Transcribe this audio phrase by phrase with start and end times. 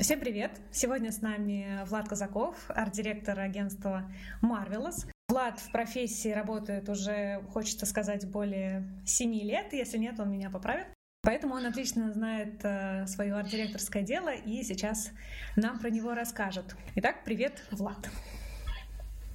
[0.00, 0.52] Всем привет!
[0.70, 4.08] Сегодня с нами Влад Казаков, арт-директор агентства
[4.40, 5.10] Marvelous.
[5.28, 9.72] Влад в профессии работает уже, хочется сказать, более семи лет.
[9.72, 10.86] Если нет, он меня поправит.
[11.22, 15.10] Поэтому он отлично знает э, свое арт-директорское дело и сейчас
[15.56, 16.76] нам про него расскажет.
[16.94, 18.08] Итак, привет, Влад.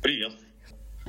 [0.02, 0.32] Привет.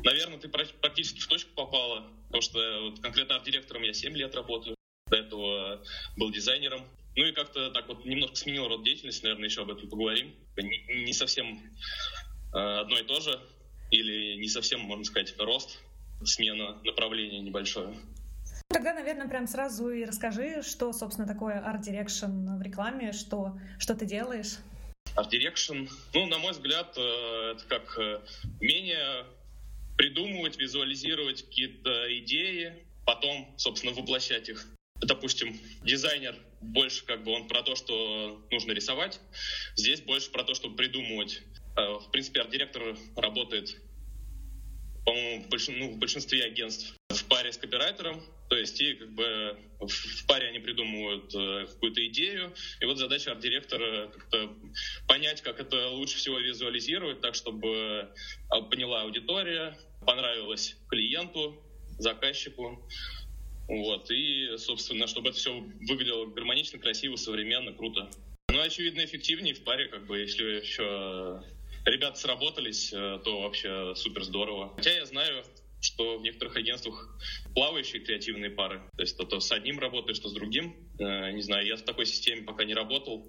[0.02, 2.58] Наверное, ты практически в точку попала, потому что
[2.90, 4.74] вот конкретно арт-директором я 7 лет работаю.
[5.06, 5.80] До этого
[6.16, 6.80] был дизайнером.
[7.16, 10.34] Ну и как-то так вот немножко сменил род деятельности, наверное, еще об этом поговорим.
[10.56, 11.60] Не, не совсем
[12.52, 13.40] э, одно и то же,
[13.90, 15.78] или не совсем, можно сказать, рост,
[16.24, 17.94] смена направления небольшое.
[18.68, 23.94] Тогда, наверное, прям сразу и расскажи, что, собственно, такое Art Direction в рекламе, что, что
[23.94, 24.56] ты делаешь.
[25.16, 28.20] Art Direction, ну, на мой взгляд, э, это как э,
[28.60, 29.24] умение
[29.96, 34.66] придумывать, визуализировать какие-то идеи, потом, собственно, воплощать их.
[35.04, 39.20] Допустим, дизайнер больше как бы он про то, что нужно рисовать,
[39.76, 41.42] здесь больше про то, чтобы придумывать.
[41.76, 43.76] Э, в принципе, арт-директор работает,
[45.04, 46.94] по-моему, ну, в большинстве агентств.
[47.10, 52.04] В паре с копирайтером, то есть и как бы в паре они придумывают э, какую-то
[52.06, 54.10] идею, и вот задача арт-директора
[55.06, 58.10] понять, как это лучше всего визуализировать, так чтобы
[58.48, 61.62] а, поняла аудитория, понравилось клиенту,
[61.98, 62.88] заказчику,
[63.68, 65.52] вот, и, собственно, чтобы это все
[65.88, 68.10] выглядело гармонично, красиво, современно, круто.
[68.50, 71.42] Ну, очевидно, эффективнее в паре, как бы, если еще
[71.86, 74.74] ребята сработались, э, то вообще супер здорово.
[74.76, 75.44] Хотя я знаю,
[75.80, 77.18] что в некоторых агентствах
[77.54, 78.82] плавающие креативные пары.
[78.96, 80.74] То есть то, с одним работаешь, то с другим.
[80.98, 83.26] Э, не знаю, я в такой системе пока не работал.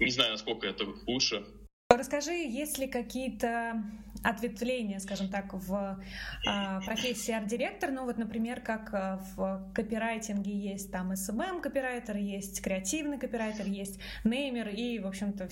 [0.00, 1.44] Не знаю, насколько это лучше.
[1.90, 3.82] Расскажи, есть ли какие-то
[4.24, 6.00] ответвления, скажем так, в
[6.46, 7.90] э, профессии арт-директор?
[7.90, 14.00] Ну вот, например, как а, в копирайтинге есть там SMM копирайтер, есть креативный копирайтер, есть
[14.24, 15.44] неймер и, в общем-то,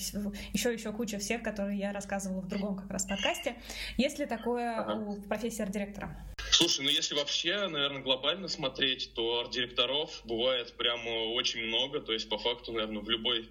[0.53, 3.57] еще еще куча всех, которые я рассказывала в другом как раз подкасте.
[3.97, 4.95] Есть ли такое ага.
[4.95, 6.17] у профессии арт-директора?
[6.51, 12.01] Слушай, ну если вообще, наверное, глобально смотреть, то арт-директоров бывает прямо очень много.
[12.01, 13.49] То есть, по факту, наверное, в любой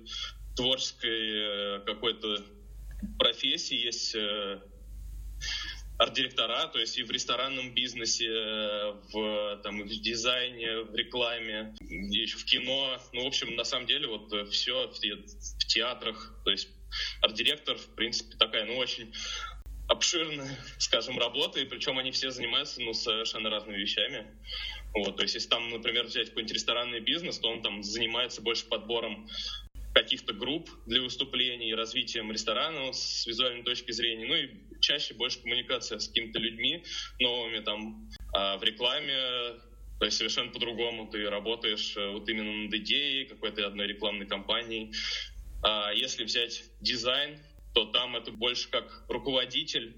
[0.55, 2.43] творческой э, какой-то
[3.17, 4.61] профессии есть э,
[6.01, 8.27] арт-директора, то есть и в ресторанном бизнесе,
[9.13, 12.99] в, там, в дизайне, в рекламе, еще в кино.
[13.13, 16.33] Ну, в общем, на самом деле, вот э, все в, в театрах.
[16.43, 16.69] То есть
[17.21, 19.13] арт-директор, в принципе, такая, ну, очень
[19.87, 24.25] обширная, скажем, работа, и причем они все занимаются, ну, совершенно разными вещами.
[24.95, 28.65] Вот, то есть, если там, например, взять какой-нибудь ресторанный бизнес, то он там занимается больше
[28.65, 29.29] подбором
[29.93, 35.99] каких-то групп для выступлений, развитием ресторана с визуальной точки зрения, ну и чаще больше коммуникация
[35.99, 36.83] с какими-то людьми
[37.19, 39.59] новыми там а в рекламе,
[39.99, 44.91] то есть совершенно по-другому ты работаешь э, вот именно над идеей какой-то одной рекламной кампании.
[45.63, 47.39] А если взять дизайн,
[47.73, 49.95] то там это больше как руководитель,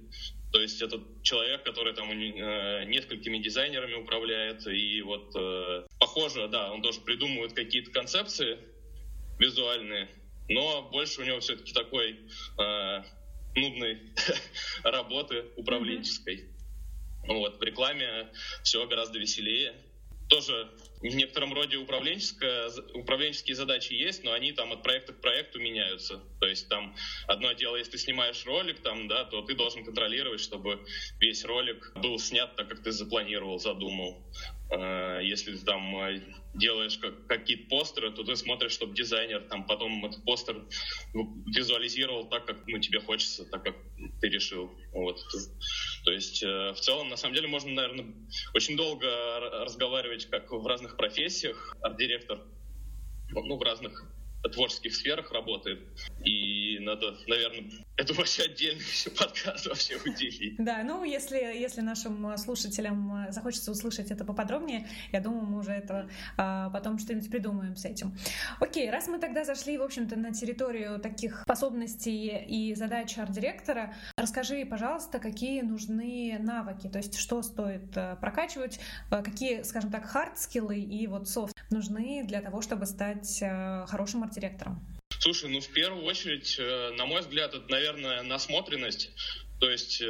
[0.52, 6.72] то есть это человек, который там э, несколькими дизайнерами управляет, и вот э, похоже, да,
[6.72, 8.59] он тоже придумывает какие-то концепции,
[9.44, 10.09] визуальные,
[10.50, 12.20] но больше у него все-таки такой
[12.58, 13.04] э,
[13.56, 14.00] нудной
[14.84, 16.36] работы управленческой.
[16.36, 17.28] Mm-hmm.
[17.28, 18.30] Вот, в рекламе
[18.64, 19.74] все гораздо веселее.
[20.30, 20.72] Тоже
[21.09, 26.22] в некотором роде управленческие задачи есть, но они там от проекта к проекту меняются.
[26.40, 26.96] То есть там
[27.28, 30.86] одно дело, если ты снимаешь ролик, там, да, то ты должен контролировать, чтобы
[31.19, 34.24] весь ролик был снят так, как ты запланировал, задумал.
[34.72, 36.12] А, если ты там а,
[36.53, 40.64] делаешь как, какие-то постеры, то ты смотришь, чтобы дизайнер там потом этот постер
[41.14, 43.75] визуализировал так, как ну, тебе хочется, так, как
[44.22, 44.72] ты решил.
[44.94, 45.20] Вот.
[46.06, 48.14] То есть э, в целом, на самом деле, можно, наверное,
[48.53, 51.76] очень долго разговаривать как в разных профессиях.
[51.81, 52.40] Арт-директор
[53.31, 54.06] ну, в разных
[54.50, 55.80] творческих сферах работает.
[56.24, 60.56] И надо, наверное, это вообще отдельный еще подкаст вообще уделить.
[60.58, 66.09] Да, ну если, если нашим слушателям захочется услышать это поподробнее, я думаю, мы уже это
[66.38, 68.18] а, потом что-нибудь придумаем с этим.
[68.59, 74.66] Окей, раз мы тогда зашли, в общем-то, на территорию таких способностей и задач арт-директора, расскажи,
[74.66, 78.79] пожалуйста, какие нужны навыки, то есть что стоит э, прокачивать,
[79.11, 84.23] э, какие, скажем так, хард-скиллы и вот софт нужны для того, чтобы стать э, хорошим
[84.23, 84.79] арт-директором?
[85.20, 86.59] Слушай, ну в первую очередь,
[86.97, 89.11] на мой взгляд, это, наверное, насмотренность.
[89.61, 90.03] То есть,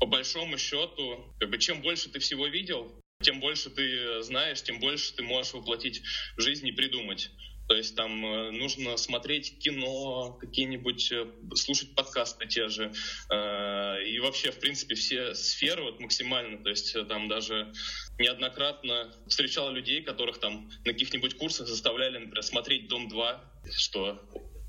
[0.00, 2.92] по большому счету, как бы чем больше ты всего видел,
[3.22, 6.02] тем больше ты знаешь, тем больше ты можешь воплотить
[6.36, 7.30] в жизнь и придумать.
[7.68, 12.92] То есть там э, нужно смотреть кино, какие-нибудь, э, слушать подкасты те же.
[13.30, 16.62] Э, и вообще, в принципе, все сферы вот максимально.
[16.62, 17.72] То есть там даже
[18.18, 23.40] неоднократно встречал людей, которых там на каких-нибудь курсах заставляли, например, смотреть «Дом-2»,
[23.76, 24.20] что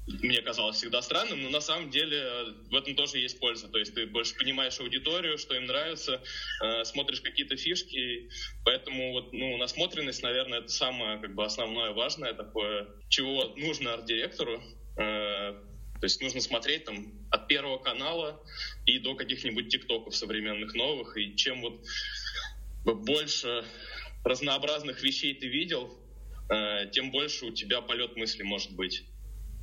[0.08, 3.68] мне казалось всегда странным, но на самом деле в этом тоже есть польза.
[3.70, 6.22] То есть ты больше понимаешь аудиторию, что им нравится,
[6.62, 8.30] э, смотришь какие-то фишки,
[8.66, 14.62] поэтому вот, ну, насмотренность, наверное, это самое как бы основное важное такое, чего нужно арт-директору.
[14.98, 15.54] Э,
[16.00, 18.44] то есть нужно смотреть там от первого канала
[18.86, 21.82] и до каких-нибудь тиктоков современных новых, и чем вот
[22.84, 23.64] больше
[24.26, 25.98] разнообразных вещей ты видел,
[26.50, 29.06] э, тем больше у тебя полет мысли может быть.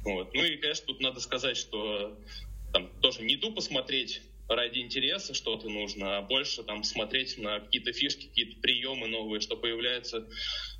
[0.05, 0.35] Вот.
[0.35, 2.19] Ну и, конечно, тут надо сказать, что
[2.73, 7.93] там тоже не тупо смотреть ради интереса что-то нужно, а больше там смотреть на какие-то
[7.93, 10.29] фишки, какие-то приемы новые, что появляется,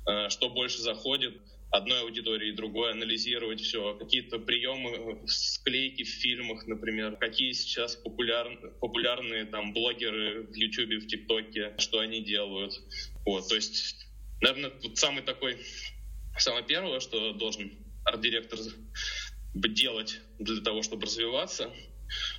[0.07, 6.67] э, что больше заходит одной аудитории и другой, анализировать все, какие-то приемы, склейки в фильмах,
[6.67, 12.73] например, какие сейчас популярны, популярные там блогеры в Ютубе, в ТикТоке, что они делают.
[13.25, 14.05] Вот, то есть,
[14.41, 15.57] наверное, вот самый такой,
[16.37, 17.71] самое первое, что должен
[18.11, 18.59] арт-директор
[19.53, 21.71] делать для того, чтобы развиваться.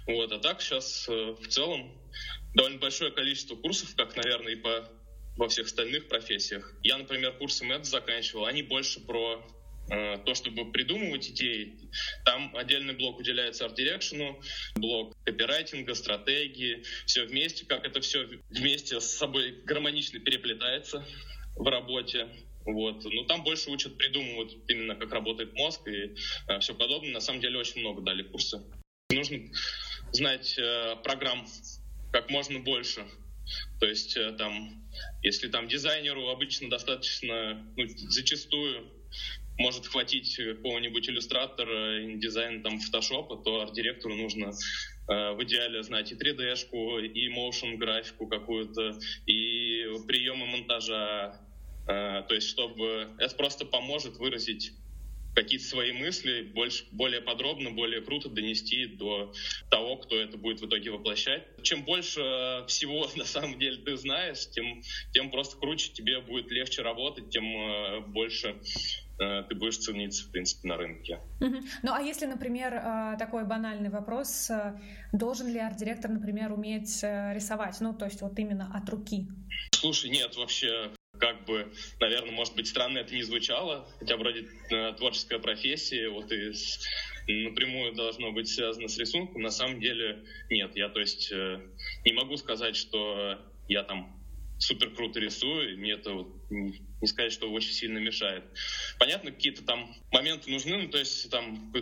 [0.07, 0.33] Вот.
[0.33, 1.99] А так сейчас э, в целом
[2.55, 4.89] довольно большое количество курсов, как, наверное, и по,
[5.37, 6.75] во всех остальных профессиях.
[6.83, 9.45] Я, например, курсы МЭД заканчивал, они больше про
[9.91, 11.91] э, то, чтобы придумывать идеи.
[12.25, 14.41] Там отдельный блок уделяется арт-дирекшену,
[14.77, 21.07] блок копирайтинга, стратегии, все вместе, как это все вместе с собой гармонично переплетается
[21.57, 22.29] в работе.
[22.65, 23.05] Вот.
[23.05, 26.15] Ну, там больше учат придумывать именно, как работает мозг и
[26.49, 27.13] э, все подобное.
[27.13, 28.63] На самом деле очень много дали курсы.
[29.11, 29.39] Нужно
[30.13, 31.47] знать э, программ
[32.13, 33.05] как можно больше.
[33.81, 34.87] То есть э, там,
[35.23, 38.91] если там дизайнеру обычно достаточно, ну, зачастую
[39.59, 46.15] может хватить какого-нибудь иллюстратора, дизайна там фотошопа, то арт-директору нужно э, в идеале знать и
[46.15, 51.41] 3D-шку, и motion графику какую-то, и приемы монтажа,
[51.87, 54.73] то есть, чтобы это просто поможет выразить
[55.35, 59.33] какие-то свои мысли больше, более подробно, более круто донести до
[59.71, 61.45] того, кто это будет в итоге воплощать.
[61.63, 64.83] Чем больше всего на самом деле ты знаешь, тем,
[65.13, 68.57] тем просто круче тебе будет легче работать, тем э, больше
[69.19, 71.21] э, ты будешь цениться, в принципе, на рынке.
[71.41, 71.57] Угу.
[71.83, 72.73] Ну, а если, например,
[73.19, 74.51] такой банальный вопрос,
[75.13, 77.81] должен ли арт-директор, например, уметь рисовать?
[77.81, 79.29] Ну, то есть вот именно от руки?
[79.73, 80.91] Слушай, нет, вообще
[81.23, 86.33] как бы, наверное, может быть, странно это не звучало, хотя вроде э, творческая профессия, вот
[86.33, 86.81] и с,
[87.29, 90.75] напрямую должно быть связано с рисунком, на самом деле нет.
[90.75, 91.61] Я, то есть, э,
[92.05, 93.39] не могу сказать, что
[93.69, 94.21] я там
[94.63, 98.45] супер круто рисую, и мне это вот не сказать, что очень сильно мешает.
[98.99, 101.73] Понятно, какие-то там моменты нужны, ну, то есть там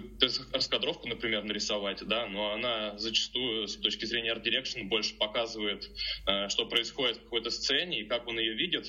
[0.53, 5.91] раскадровку, например, нарисовать, да, но она зачастую с точки зрения art direction больше показывает,
[6.27, 8.87] э, что происходит в какой-то сцене и как он ее видит,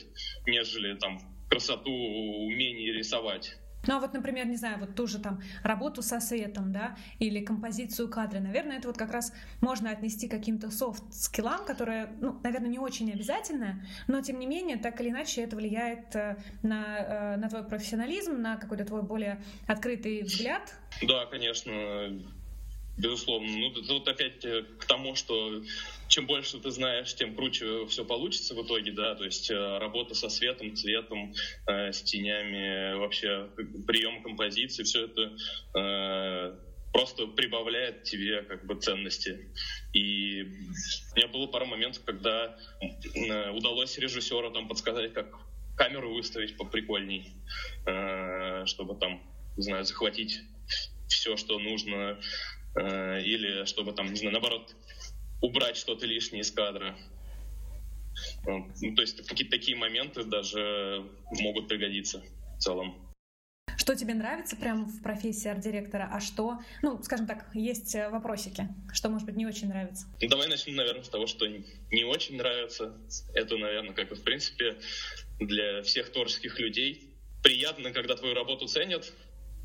[0.48, 3.58] нежели там красоту умение рисовать.
[3.88, 7.44] Ну а вот, например, не знаю, вот ту же там работу со светом, да, или
[7.44, 12.70] композицию кадра, наверное, это вот как раз можно отнести к каким-то софт-скиллам, которые, ну, наверное,
[12.70, 17.38] не очень обязательны, но тем не менее, так или иначе, это влияет э, на, э,
[17.38, 20.74] на твой профессионализм, на какой-то твой более открытый взгляд.
[21.02, 22.22] Да, конечно,
[22.98, 23.48] безусловно.
[23.48, 25.62] Ну, тут опять э, к тому, что
[26.12, 30.14] чем больше ты знаешь, тем круче все получится в итоге, да, то есть э, работа
[30.14, 31.34] со светом, цветом,
[31.68, 33.50] э, с тенями, вообще
[33.88, 35.32] прием композиции, все это
[35.80, 36.60] э,
[36.92, 39.54] просто прибавляет тебе как бы ценности.
[39.94, 42.58] И у меня было пару моментов, когда
[43.54, 45.34] удалось режиссеру там подсказать, как
[45.78, 47.34] камеру выставить поприкольней,
[48.66, 49.24] чтобы там,
[49.56, 50.42] не знаю, захватить
[51.08, 52.20] все, что нужно,
[52.76, 54.76] или чтобы там, не знаю, наоборот,
[55.42, 56.96] убрать что-то лишнее из кадра.
[58.46, 61.06] Ну, то есть какие-то такие моменты даже
[61.40, 62.22] могут пригодиться
[62.58, 63.12] в целом.
[63.78, 68.68] Что тебе нравится прямо в профессии арт-директора, а что, ну, скажем так, есть э, вопросики,
[68.94, 70.06] что, может быть, не очень нравится?
[70.22, 72.96] Ну, давай начнем, наверное, с того, что не очень нравится.
[73.34, 74.78] Это, наверное, как и в принципе
[75.40, 77.16] для всех творческих людей.
[77.42, 79.12] Приятно, когда твою работу ценят,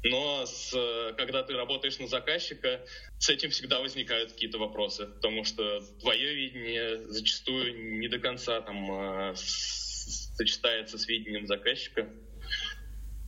[0.05, 0.73] но с,
[1.17, 2.85] когда ты работаешь на заказчика,
[3.19, 8.91] с этим всегда возникают какие-то вопросы, потому что твое видение зачастую не до конца там
[8.91, 12.09] а, сочетается с видением заказчика,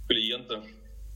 [0.08, 0.64] клиента.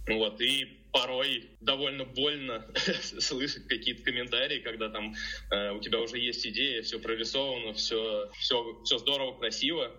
[0.09, 2.67] Вот, и порой довольно больно
[3.21, 5.15] слышать какие-то комментарии, когда там
[5.51, 9.93] э, у тебя уже есть идея, все прорисовано, все, все, все здорово, красиво,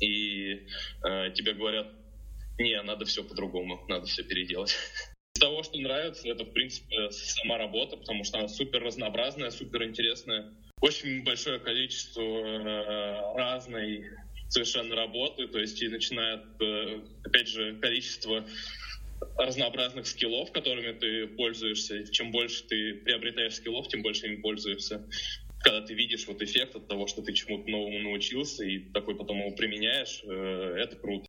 [0.00, 0.66] и
[1.02, 1.88] э, тебе говорят,
[2.58, 4.74] не, надо все по-другому, надо все переделать.
[5.36, 9.84] Из того, что нравится, это, в принципе, сама работа, потому что она супер разнообразная, супер
[9.84, 10.54] интересная.
[10.80, 14.06] Очень большое количество э, разной
[14.48, 18.46] совершенно работы, то есть и начиная от, э, опять же, количества
[19.36, 22.06] разнообразных скиллов, которыми ты пользуешься.
[22.10, 25.06] Чем больше ты приобретаешь скиллов, тем больше ими пользуешься.
[25.60, 29.40] Когда ты видишь вот эффект от того, что ты чему-то новому научился, и такой потом
[29.40, 31.25] его применяешь, э, это круто.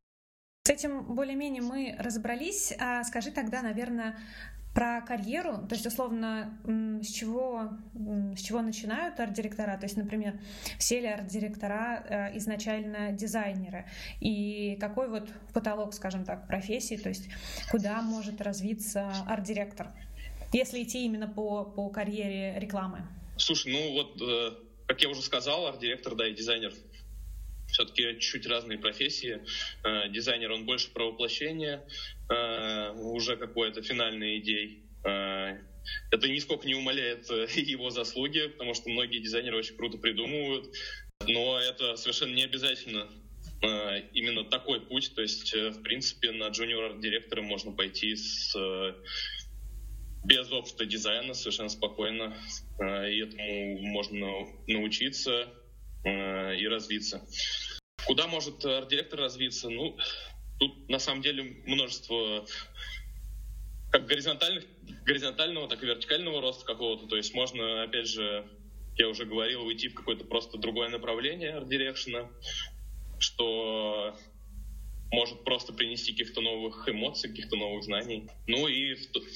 [0.68, 2.74] С этим более-менее мы разобрались.
[2.78, 4.20] А скажи тогда, наверное,
[4.74, 6.60] про карьеру, то есть, условно,
[7.02, 7.70] с чего,
[8.36, 9.78] с чего начинают арт-директора?
[9.78, 10.38] То есть, например,
[10.78, 13.86] все ли арт-директора э, изначально дизайнеры?
[14.20, 17.30] И какой вот потолок, скажем так, профессии, то есть
[17.72, 19.94] куда может развиться арт-директор,
[20.52, 23.08] если идти именно по, по карьере рекламы?
[23.38, 24.52] Слушай, ну вот, э,
[24.86, 26.74] как я уже сказал, арт-директор, да, и дизайнер
[27.78, 29.40] все-таки чуть разные профессии.
[29.84, 31.86] Э, дизайнер, он больше про воплощение
[32.28, 34.84] э, уже какой-то финальной идеи.
[35.06, 35.60] Э,
[36.10, 40.76] это нисколько не умаляет его заслуги, потому что многие дизайнеры очень круто придумывают,
[41.28, 43.10] но это совершенно не обязательно
[44.14, 45.14] именно такой путь.
[45.16, 48.56] То есть, в принципе, на джуниор-директора можно пойти с
[50.24, 52.38] без опыта дизайна совершенно спокойно,
[52.80, 55.52] и этому можно научиться
[56.06, 57.26] и развиться.
[58.08, 59.70] Куда может арт-директор развиться?
[59.70, 59.98] Ну,
[60.60, 62.46] тут на самом деле множество
[63.92, 64.64] как горизонтальных,
[65.06, 67.08] горизонтального, так и вертикального роста какого-то.
[67.08, 68.50] То есть можно, опять же,
[68.96, 72.30] я уже говорил, уйти в какое-то просто другое направление арт-дирекшена,
[73.20, 74.18] что
[75.12, 78.28] может просто принести каких-то новых эмоций, каких-то новых знаний.
[78.46, 78.96] Ну и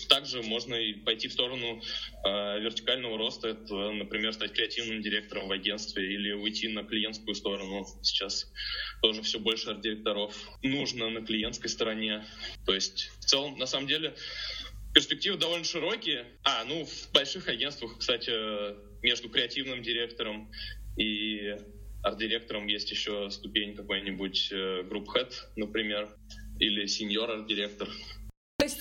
[0.10, 1.82] также можно и пойти в сторону
[2.26, 7.86] э, вертикального роста, это, например, стать креативным директором в агентстве или уйти на клиентскую сторону.
[8.02, 8.52] Сейчас
[9.02, 12.26] тоже все больше арт-директоров нужно на клиентской стороне.
[12.66, 14.16] То есть в целом, на самом деле,
[14.94, 16.26] перспективы довольно широкие.
[16.44, 18.32] А, ну, в больших агентствах, кстати,
[19.02, 20.52] между креативным директором
[20.98, 21.56] и
[22.04, 26.10] арт-директором есть еще ступень какой-нибудь э, group head, например,
[26.60, 27.90] или сеньор арт-директор.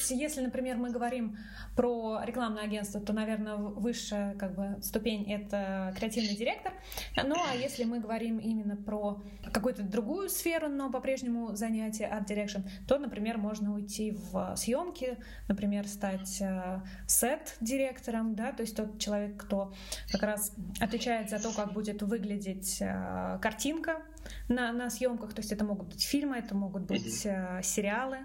[0.00, 1.37] Есть, если, например, мы говорим
[1.76, 6.73] про рекламное агентство, то, наверное, высшая как бы, ступень— это креативный директор.
[7.16, 12.60] Ну, а если мы говорим именно про какую-то другую сферу, но по-прежнему занятие art direction,
[12.88, 19.37] то, например, можно уйти в съемки, например, стать э, set-директором, да, то есть тот человек,
[19.37, 19.73] кто
[20.11, 24.02] как раз отвечает за то, как будет выглядеть э, картинка
[24.48, 28.18] на, на съемках, то есть это могут быть фильмы, это могут быть э, сериалы,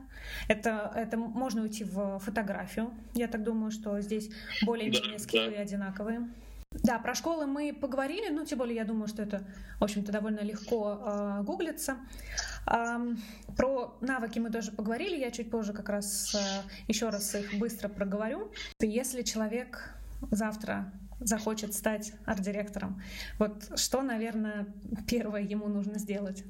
[0.47, 2.91] это, это можно уйти в фотографию.
[3.13, 4.29] Я так думаю, что здесь
[4.63, 5.61] более-менее скиллы да.
[5.61, 6.29] одинаковые.
[6.83, 9.43] Да, про школы мы поговорили, ну, тем более я думаю, что это,
[9.79, 11.97] в общем-то, довольно легко э, гуглится.
[12.67, 12.97] Э,
[13.55, 16.39] про навыки мы тоже поговорили, я чуть позже как раз э,
[16.87, 18.51] еще раз их быстро проговорю.
[18.81, 19.95] Если человек
[20.31, 23.01] завтра захочет стать арт-директором,
[23.39, 24.67] вот что, наверное,
[25.07, 26.43] первое ему нужно сделать?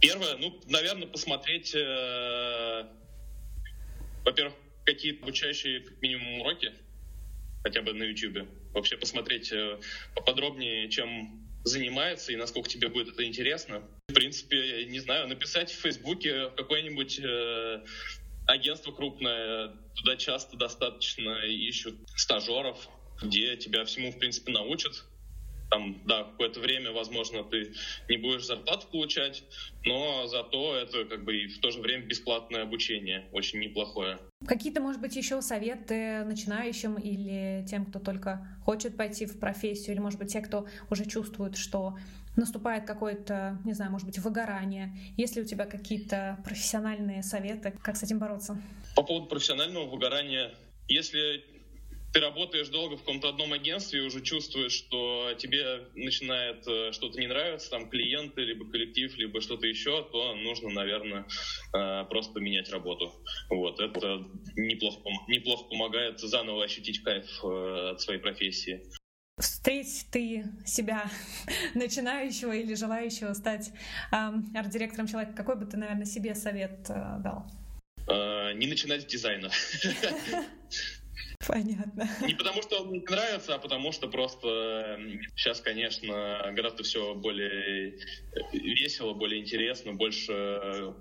[0.00, 2.86] Первое, ну, наверное, посмотреть, э,
[4.24, 4.54] во-первых,
[4.84, 6.72] какие обучающие как минимум уроки,
[7.62, 8.46] хотя бы на YouTube.
[8.72, 9.80] Вообще посмотреть э,
[10.14, 13.82] поподробнее, чем занимается и насколько тебе будет это интересно.
[14.08, 17.84] В принципе, не знаю, написать в Фейсбуке какое-нибудь э,
[18.46, 22.88] агентство крупное, туда часто достаточно ищут стажеров,
[23.22, 25.04] где тебя всему, в принципе, научат.
[25.70, 27.72] Там, да, какое-то время, возможно, ты
[28.08, 29.42] не будешь зарплату получать,
[29.84, 34.18] но зато это как бы и в то же время бесплатное обучение, очень неплохое.
[34.46, 40.00] Какие-то, может быть, еще советы начинающим или тем, кто только хочет пойти в профессию, или,
[40.00, 41.96] может быть, те, кто уже чувствует, что
[42.36, 44.96] наступает какое-то, не знаю, может быть, выгорание.
[45.16, 48.60] Есть ли у тебя какие-то профессиональные советы, как с этим бороться?
[48.94, 50.54] По поводу профессионального выгорания,
[50.88, 51.44] если
[52.14, 57.18] ты работаешь долго в каком-то одном агентстве и уже чувствуешь, что тебе начинает э, что-то
[57.18, 61.26] не нравиться, там клиенты, либо коллектив, либо что-то еще, то нужно, наверное,
[61.74, 63.12] э, просто менять работу.
[63.50, 68.80] Вот, это неплохо, неплохо помогает заново ощутить кайф э, от своей профессии.
[69.36, 71.10] Встреть ты себя,
[71.74, 73.72] начинающего или желающего стать
[74.12, 77.44] эм, арт-директором человека, какой бы ты, наверное, себе совет дал?
[78.06, 79.50] Не начинать с дизайна.
[81.46, 82.08] Понятно.
[82.26, 84.98] Не потому, что он мне нравится, а потому что просто
[85.36, 87.98] сейчас, конечно, гораздо все более
[88.52, 90.94] весело, более интересно, больше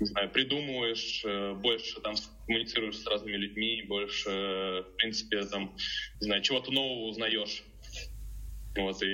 [0.00, 1.24] не знаю, придумываешь,
[1.60, 2.14] больше там
[2.46, 5.76] коммуницируешь с разными людьми, больше, в принципе, там,
[6.20, 7.62] не знаю, чего-то нового узнаешь.
[8.76, 9.06] Вот, и,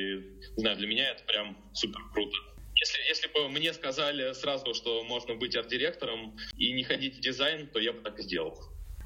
[0.56, 2.36] не знаю, для меня это прям супер круто.
[2.76, 7.66] Если, если бы мне сказали сразу, что можно быть арт-директором и не ходить в дизайн,
[7.68, 8.56] то я бы так и сделал.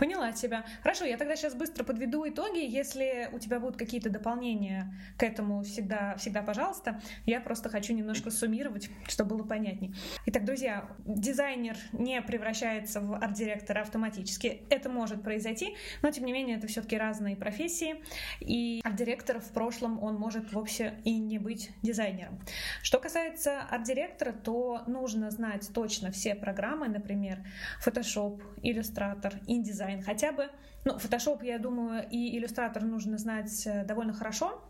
[0.01, 0.65] Поняла тебя.
[0.83, 2.65] Хорошо, я тогда сейчас быстро подведу итоги.
[2.67, 7.03] Если у тебя будут какие-то дополнения к этому, всегда, всегда пожалуйста.
[7.27, 9.95] Я просто хочу немножко суммировать, чтобы было понятней.
[10.25, 14.63] Итак, друзья, дизайнер не превращается в арт-директора автоматически.
[14.71, 18.03] Это может произойти, но тем не менее это все-таки разные профессии.
[18.41, 22.41] И арт-директор в прошлом он может вовсе и не быть дизайнером.
[22.83, 27.45] Что касается арт-директора, то нужно знать точно все программы, например,
[27.85, 30.49] Photoshop, Illustrator, InDesign, дизайн хотя бы.
[30.85, 34.63] Ну, Photoshop, я думаю, и иллюстратор нужно знать э, довольно хорошо.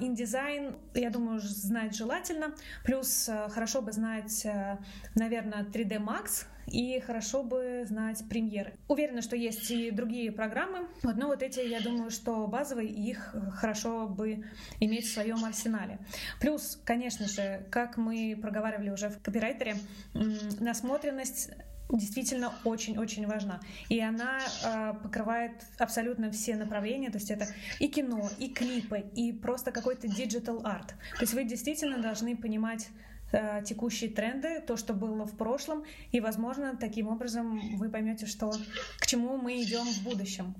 [0.00, 2.54] Индизайн, я думаю, знать желательно.
[2.84, 4.78] Плюс э, хорошо бы знать, э,
[5.14, 8.74] наверное, 3D Max, и хорошо бы знать премьеры.
[8.88, 14.06] Уверена, что есть и другие программы, но вот эти, я думаю, что базовые, их хорошо
[14.06, 14.44] бы
[14.80, 15.98] иметь в своем арсенале.
[16.40, 19.76] Плюс, конечно же, как мы проговаривали уже в копирайтере,
[20.60, 21.50] насмотренность
[21.90, 23.60] действительно очень-очень важна.
[23.88, 27.46] И она э, покрывает абсолютно все направления, то есть это
[27.78, 30.88] и кино, и клипы, и просто какой-то digital art.
[31.16, 32.88] То есть вы действительно должны понимать
[33.32, 38.52] э, текущие тренды, то, что было в прошлом, и, возможно, таким образом вы поймете, что
[38.98, 40.54] к чему мы идем в будущем.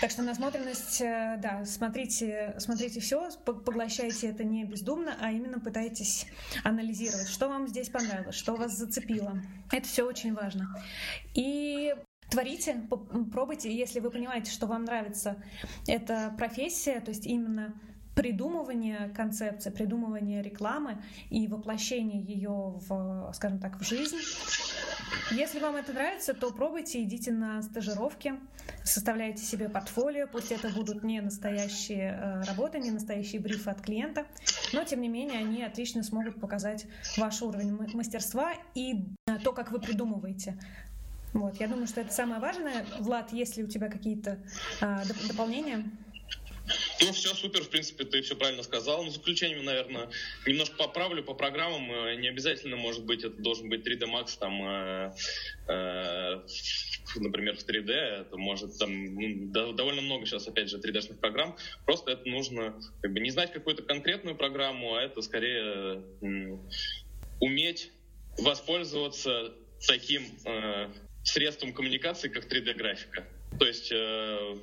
[0.00, 6.26] Так что насмотренность, э, да, смотрите, смотрите все, поглощайте это не бездумно, а именно пытайтесь
[6.64, 9.42] анализировать, что вам здесь понравилось, что вас зацепило.
[9.70, 10.74] Это все очень важно.
[11.34, 11.94] И
[12.30, 12.80] творите,
[13.30, 15.36] пробуйте, если вы понимаете, что вам нравится
[15.86, 17.74] эта профессия, то есть именно
[18.14, 24.16] придумывание концепции, придумывание рекламы и воплощение ее в, скажем так, в жизнь,
[25.30, 28.34] если вам это нравится, то пробуйте, идите на стажировки,
[28.84, 34.26] составляйте себе портфолио, пусть это будут не настоящие э, работы, не настоящие брифы от клиента,
[34.72, 39.70] но тем не менее они отлично смогут показать ваш уровень мастерства и э, то, как
[39.70, 40.58] вы придумываете
[41.32, 42.84] вот, я думаю, что это самое важное.
[42.98, 44.38] Влад, есть ли у тебя какие-то
[44.80, 45.88] доп- дополнения?
[47.02, 49.04] Ну, все супер, в принципе, ты все правильно сказал.
[49.04, 50.10] Ну, заключением, наверное,
[50.46, 51.90] немножко поправлю по программам.
[51.90, 55.14] Э, не обязательно, может быть, это должен быть 3D Max, там, э,
[55.68, 56.40] э,
[57.16, 57.90] например, в 3D.
[57.90, 61.56] Это может там ну, довольно много сейчас, опять же, 3D-шных программ.
[61.86, 66.58] Просто это нужно как бы не знать какую-то конкретную программу, а это скорее э,
[67.40, 67.92] уметь
[68.38, 69.54] воспользоваться
[69.86, 70.88] таким э,
[71.24, 73.26] средством коммуникации, как 3D-графика.
[73.58, 74.56] То есть э,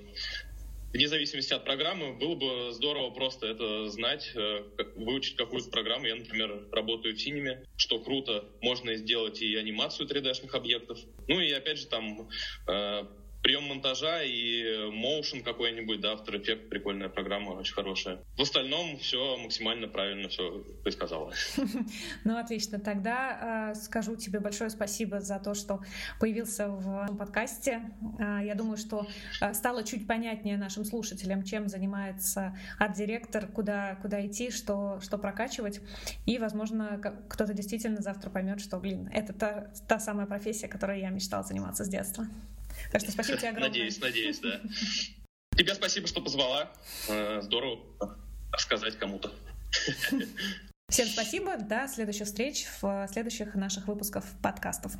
[0.97, 4.63] вне зависимости от программы, было бы здорово просто это знать, э,
[4.95, 6.07] выучить какую-то программу.
[6.07, 10.97] Я, например, работаю в синеме, что круто, можно сделать и анимацию 3D-шных объектов.
[11.27, 12.27] Ну и опять же там
[12.67, 13.03] э,
[13.47, 18.19] прием монтажа и motion какой-нибудь, да, After Effects, прикольная программа, очень хорошая.
[18.35, 21.31] В остальном все максимально правильно, все ты сказала.
[22.25, 22.77] Ну, отлично.
[22.77, 25.79] Тогда э, скажу тебе большое спасибо за то, что
[26.19, 27.81] появился в подкасте.
[28.19, 29.07] Э, я думаю, что
[29.41, 35.79] э, стало чуть понятнее нашим слушателям, чем занимается арт-директор, куда, куда идти, что, что прокачивать.
[36.25, 41.11] И, возможно, кто-то действительно завтра поймет, что, блин, это та, та самая профессия, которой я
[41.11, 42.27] мечтала заниматься с детства.
[42.91, 43.69] Так что спасибо тебе огромное.
[43.69, 44.61] Надеюсь, надеюсь, да.
[45.57, 46.71] Тебе спасибо, что позвала.
[47.09, 47.79] Э, здорово
[48.51, 49.33] рассказать кому-то.
[50.89, 51.57] Всем спасибо.
[51.57, 54.93] До следующих встреч в следующих наших выпусках подкастов.